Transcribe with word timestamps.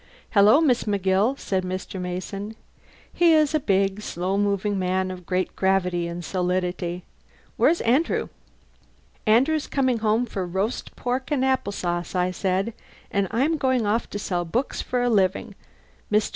"Hello, 0.31 0.59
Miss 0.61 0.85
McGill," 0.85 1.37
said 1.37 1.63
Mr. 1.63 2.01
Mason. 2.01 2.55
He 3.13 3.33
is 3.33 3.53
a 3.53 3.59
big, 3.59 4.01
slow 4.01 4.35
moving 4.35 4.79
man 4.79 5.11
of 5.11 5.27
great 5.27 5.55
gravity 5.55 6.07
and 6.07 6.25
solidity. 6.25 7.03
"Where's 7.55 7.81
Andrew?" 7.81 8.29
"Andrew's 9.27 9.67
coming 9.67 9.99
home 9.99 10.25
for 10.25 10.43
roast 10.43 10.95
pork 10.95 11.29
and 11.29 11.45
apple 11.45 11.69
sauce," 11.71 12.15
I 12.15 12.31
said, 12.31 12.73
"and 13.11 13.27
I'm 13.29 13.57
going 13.57 13.85
off 13.85 14.09
to 14.09 14.17
sell 14.17 14.43
books 14.43 14.81
for 14.81 15.03
a 15.03 15.07
living. 15.07 15.53
Mr. 16.11 16.29